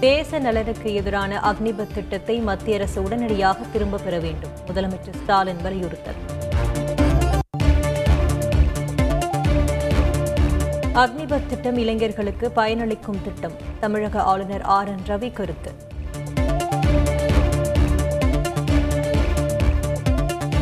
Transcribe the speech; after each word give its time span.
தேச 0.00 0.38
நலனுக்கு 0.38 0.94
எதிரான 0.94 1.40
அக்னிபத் 1.40 1.94
திட்டத்தை 1.94 2.38
மத்திய 2.38 2.76
அரசு 2.76 3.02
உடனடியாக 3.02 3.58
திரும்ப 3.72 3.98
பெற 3.98 4.18
வேண்டும். 4.18 4.50
முதலமைச்சர் 4.66 5.16
ஸ்டாலின் 5.22 5.62
வலியுறுத்தல். 5.62 6.14
அக்னிபத் 10.94 11.46
திட்டம் 11.46 11.78
இளைஞர்களுக்கு 11.78 12.50
பயனளிக்கும் 12.56 13.22
திட்டம். 13.22 13.52
தமிழக 13.80 14.22
ஆளுநர் 14.22 14.60
ஆர் 14.60 14.88
என் 14.88 15.04
ரவி 15.06 15.32
கருத்து. 15.32 15.72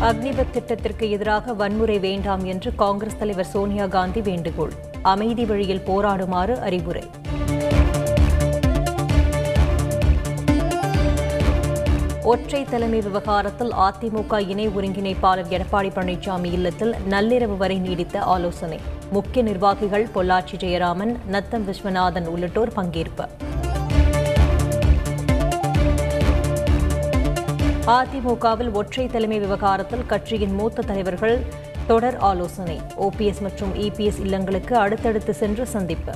அக்னிபத் 0.00 0.50
திட்டத்திற்கு 0.50 1.10
எதிராக 1.10 1.52
வன்முறை 1.52 1.98
வேண்டாம் 1.98 2.44
என்று 2.44 2.74
காங்கிரஸ் 2.74 3.18
தலைவர் 3.18 3.44
சோனியா 3.44 3.86
காந்தி 3.86 4.20
வேண்டுகோள். 4.20 4.72
அமைதி 5.02 5.44
வழியில் 5.44 5.82
போராடுமாறு 5.86 6.60
அறிவுரை. 6.60 7.02
ஒற்றை 12.30 12.64
தலைமை 12.64 13.00
விவகாரத்தில் 13.00 13.72
அதிமுக 13.86 14.48
இணை 14.48 14.68
ஒருங்கிணைப்பாளர் 14.68 15.50
எடப்பாடி 15.56 15.90
பழனிசாமி 15.96 16.52
இல்லத்தில் 16.52 16.94
நள்ளிரவு 17.10 17.56
வரை 17.56 17.78
நீடித்த 17.78 18.20
ஆலோசனை. 18.20 18.78
முக்கிய 19.10 19.44
நிர்வாகிகள் 19.44 20.08
பொள்ளாச்சி 20.14 20.56
ஜெயராமன் 20.56 21.16
நத்தம் 21.26 21.66
விஸ்வநாதன் 21.68 22.26
உள்ளிட்டோர் 22.26 22.72
பங்கேற்பு. 22.76 23.26
அதிமுகவில் 27.86 28.72
ஒற்றை 28.72 29.06
தலைமை 29.06 29.38
விவகாரத்தில் 29.38 30.06
கட்சியின் 30.06 30.54
மூத்த 30.54 30.82
தலைவர்கள் 30.82 31.44
தொடர் 31.86 32.16
ஆலோசனை. 32.16 32.80
ஓபிஎஸ் 33.00 33.40
மற்றும் 33.40 33.74
இபிஎஸ் 33.74 34.22
இல்லங்களுக்கு 34.24 34.72
அடுத்தடுத்து 34.72 35.34
சென்று 35.34 35.66
சந்திப்பு. 35.66 36.12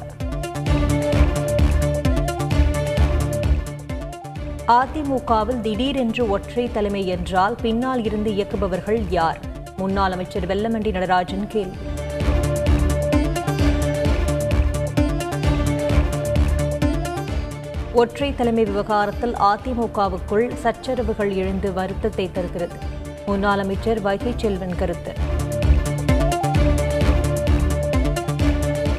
அதிமுகவில் 4.69 5.61
திடீரென்று 5.61 6.28
ஒற்றை 6.28 6.70
தலைமை 6.72 7.06
என்றால் 7.06 7.55
பின்னால் 7.62 8.05
இருந்து 8.05 8.30
இயக்குபவர்கள் 8.30 9.02
யார்? 9.11 9.41
முன்னாள் 9.77 10.12
அமைச்சர் 10.12 10.47
வெல்லமண்டி 10.47 10.91
நடராஜன் 10.91 11.47
கேள்வி. 11.47 11.77
ஒற்றை 17.92 18.34
தலைமை 18.34 18.64
விவகாரத்தில் 18.64 19.33
அதிமுகவுக்குள் 19.33 20.55
சச்சரவுகள் 20.55 21.34
எழுந்து 21.34 21.72
வருத்தத்தை 21.72 22.30
தருகிறது. 22.33 22.74
முன்னாள் 23.27 23.58
அமைச்சர் 23.58 24.00
வைகை 24.00 24.34
செல்வன் 24.36 24.77
கருத்து. 24.77 25.14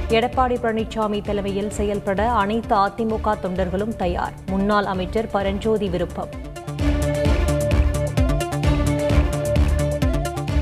எடப்பாடி 0.09 0.55
பழனிசாமி 0.61 1.23
தலைமையில் 1.23 1.69
செயல்பட 1.69 2.31
அனைத்து 2.31 2.75
அதிமுக 2.75 3.33
தொண்டர்களும் 3.43 3.95
தயார். 3.95 4.33
முன்னாள் 4.45 4.85
அமைச்சர் 4.85 5.27
பரஞ்சோதி 5.27 5.89
விருப்பம். 5.89 6.29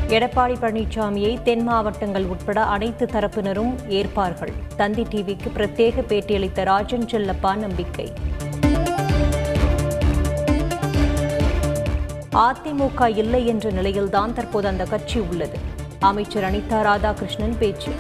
எடப்பாடி 0.08 0.56
பழனிசாமியை 0.62 1.42
தென் 1.42 1.64
மாவட்டங்கள் 1.64 2.26
உட்பட 2.26 2.66
அனைத்து 2.66 3.06
தரப்பினரும் 3.06 3.74
ஏற்பார்கள். 3.88 4.52
தந்தி 4.76 5.04
டிவிக்கு 5.04 5.52
பிரத்யேக 5.56 6.04
பேட்டியளித்த 6.10 6.64
ராஜன் 6.64 7.06
செல்லப்பா 7.06 7.56
நம்பிக்கை. 7.56 8.14
அதிமுக 12.34 13.18
இல்லை 13.18 13.48
என்ற 13.48 13.70
நிலையில்தான் 13.70 14.34
தற்போது 14.34 14.68
அந்த 14.68 14.84
கட்சி 14.84 15.20
உள்ளது. 15.20 15.58
அமைச்சர் 16.00 16.44
அனிதா 16.44 16.82
ராதாகிருஷ்ணன் 16.90 17.58
பேச்சு. 17.60 17.92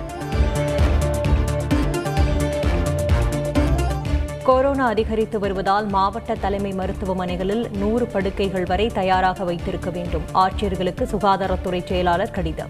கொரோனா 4.47 4.85
அதிகரித்து 4.85 5.39
வருவதால் 5.39 5.87
மாவட்ட 5.87 6.35
தலைமை 6.35 6.73
மருத்துவமனைகளில் 6.73 7.77
நூறு 7.77 8.05
படுக்கைகள் 8.05 8.63
வரை 8.63 8.87
தயாராக 8.87 9.43
வைத்திருக்க 9.43 9.89
வேண்டும். 9.89 10.21
ஆட்சியர்களுக்கு 10.33 11.03
சுகாதாரத்துறை 11.03 11.83
செயலாளர் 11.83 12.31
கடிதம். 12.31 12.69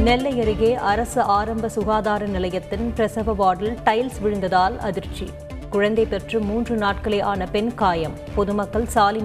நெல்லை 0.00 0.40
அருகே 0.40 0.74
அரசு 0.74 1.20
ஆரம்ப 1.20 1.68
சுகாதார 1.68 2.26
நிலையத்தின் 2.26 2.92
பிரசவ 2.92 3.32
வார்டில் 3.32 3.78
டைல்ஸ் 3.84 4.20
விழுந்ததால் 4.22 4.78
அதிர்ச்சி. 4.78 5.30
குழந்தை 5.70 6.04
பெற்று 6.04 6.40
மூன்று 6.40 6.76
நாட்களே 6.76 7.22
ஆன 7.22 7.46
பெண் 7.46 7.74
காயம். 7.74 8.12
பொதுமக்கள் 8.34 8.86
சாலை 8.86 9.20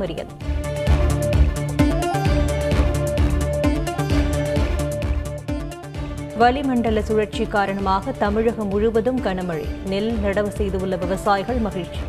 வளிமண்டல 6.38 7.02
சுழற்சி 7.02 7.46
காரணமாக 7.46 8.12
தமிழகம் 8.12 8.68
முழுவதும் 8.68 9.22
கனமழை. 9.22 9.66
நெல் 9.88 10.18
நடவு 10.24 10.48
செய்துள்ள 10.48 10.96
விவசாயிகள் 10.96 11.58
மகிழ்ச்சி. 11.58 12.00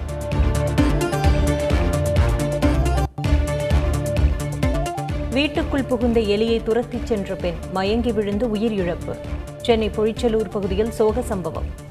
வீட்டுக்குள் 5.30 5.84
புகுந்த 5.84 6.20
எலியை 6.20 6.62
துரத்திச் 6.62 7.06
சென்ற 7.06 7.34
பெண் 7.34 7.54
மயங்கி 7.72 8.12
விழுந்து 8.12 8.46
உயிரிழப்பு. 8.54 9.16
சென்னை 9.62 9.90
பொழிச்சலூர் 9.96 10.50
பகுதியில் 10.50 10.90
சோக 10.90 11.22
சம்பவம். 11.22 11.86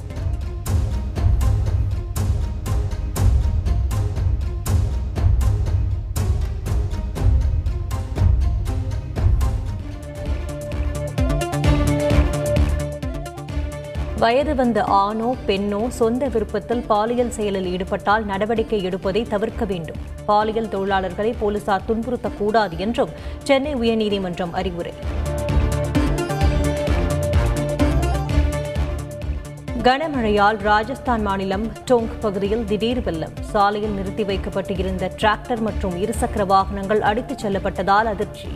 வயது 14.19 14.55
வந்த 14.55 14.83
ஆணோ 14.83 15.35
பெண்ணோ 15.47 15.87
சொந்த 15.87 16.27
விருப்பத்தில் 16.27 16.81
பாலியல் 16.81 17.31
செயலில் 17.31 17.65
ஈடுபட்டால் 17.65 18.25
நடவடிக்கை 18.25 18.83
எடுப்பதை 18.83 19.21
தவிர்க்க 19.23 19.65
வேண்டும். 19.65 19.95
பாலியல் 20.25 20.67
தொழிலாளர்களை 20.67 21.33
போலீசார் 21.39 21.81
துன்புறுத்தக்கூடாது 21.87 22.77
என்றும் 22.77 23.09
சென்னை 23.43 23.75
உயர்நீதிமன்றம் 23.75 24.51
அறிவுரை. 24.51 24.93
கனமழையால் 29.83 30.57
ராஜஸ்தான் 30.57 31.21
மாநிலம் 31.21 31.71
டோங் 31.91 32.09
பகுதியில் 32.19 32.65
திடீர் 32.65 33.03
வெள்ளம். 33.03 33.35
சாலையில் 33.41 33.89
நிறுத்தி 33.89 34.23
வைக்கப்பட்டு 34.23 34.77
இருந்த 34.77 35.11
டிராக்டர் 35.17 35.59
மற்றும் 35.59 36.03
இருசக்கர 36.03 36.45
வாகனங்கள் 36.45 37.01
அடித்துச் 37.01 37.45
செல்லப்பட்டதால் 37.45 38.05
அதிர்ச்சி. 38.05 38.49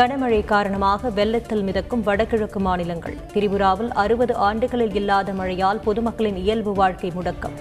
கனமழை 0.00 0.44
காரணமாக 0.44 1.10
வெள்ளத்தில் 1.10 1.62
மிதக்கும் 1.62 2.02
வடகிழக்கு 2.02 2.60
மாநிலங்கள். 2.60 3.16
திரிபுராவில் 3.34 3.88
அறுபது 3.88 4.34
ஆண்டுகளில் 4.34 4.94
இல்லாத 4.94 5.32
மழையால் 5.32 5.78
பொதுமக்களின் 5.78 6.36
இயல்பு 6.36 6.72
வாழ்க்கை 6.72 7.12
முடக்கம். 7.16 7.56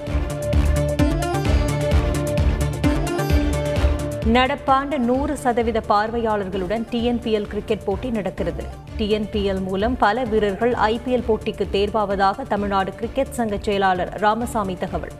நடப்பாண்டு 4.33 4.97
நூறு 4.97 5.37
சதவீத 5.37 5.81
பார்வையாளர்களுடன் 5.89 6.85
டிஎன்பிஎல் 6.91 7.47
கிரிக்கெட் 7.47 7.83
போட்டி 7.83 8.09
நடக்கிறது. 8.09 8.63
டிஎன்பிஎல் 8.97 9.61
மூலம் 9.61 9.97
பல 9.97 10.23
வீரர்கள் 10.23 10.71
ஐபிஎல் 10.71 11.27
போட்டிக்கு 11.27 11.67
தேர்வாவதாக 11.71 12.47
தமிழ்நாடு 12.47 12.95
கிரிக்கெட் 12.95 13.31
சங்க 13.31 13.57
செயலாளர் 13.61 14.09
ராமசாமி 14.19 14.75
தகவல். 14.75 15.11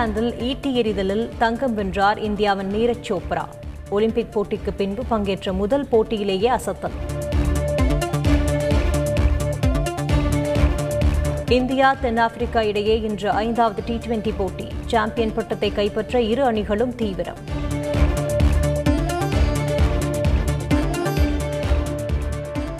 பின்லாந்தில் 0.00 0.40
ஈட்டி 0.40 0.74
எறிதலில் 0.74 1.30
தங்கம் 1.38 1.74
வென்றார் 1.74 2.18
இந்தியாவின் 2.18 2.70
நீரஜ் 2.70 3.08
சோப்ரா. 3.08 3.42
ஒலிம்பிக் 3.90 4.30
போட்டிக்கு 4.34 4.70
பின்பு 4.76 5.02
பங்கேற்ற 5.08 5.52
முதல் 5.52 5.86
போட்டியிலேயே 5.90 6.48
அசத்தல். 6.56 6.96
இந்தியா 11.48 11.94
தென்னாப்பிரிக்கா 12.00 12.62
இடையே 12.62 13.00
இன்று 13.00 13.30
ஐந்தாவது 13.30 13.82
டி 13.84 13.98
டுவெண்டி 14.06 14.32
போட்டி. 14.36 14.66
சாம்பியன் 14.86 15.34
பட்டத்தை 15.34 15.72
கைப்பற்ற 15.72 16.20
இரு 16.20 16.44
அணிகளும் 16.44 16.94
தீவிரம். 16.94 17.42